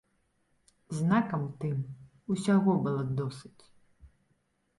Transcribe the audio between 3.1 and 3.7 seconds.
досыць.